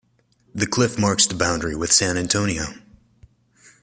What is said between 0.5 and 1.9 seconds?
This cliff marks the boundary